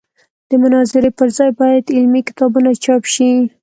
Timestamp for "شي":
3.13-3.29